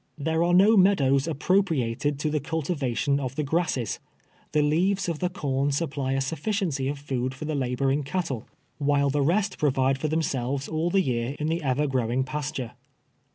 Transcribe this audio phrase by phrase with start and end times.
[0.17, 3.99] There are no meadows appropriated to the cultiva tion of the grasses.
[4.51, 8.47] The leaves of the corn supply a Bufficiency of food fur the laboring cattle,
[8.79, 9.25] while the LIFE AT THE SOUTH.
[9.25, 12.71] liO rest provide for tliemsclves all the year in the ever growing pasture.